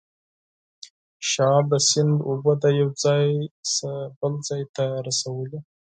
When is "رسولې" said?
5.07-5.59